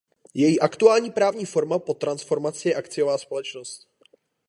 [0.33, 3.89] Její aktuální právní forma po transformaci je akciová společnost.